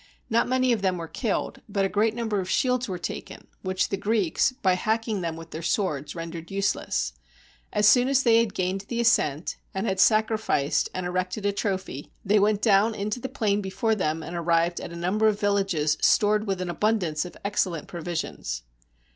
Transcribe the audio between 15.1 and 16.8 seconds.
of villages stored with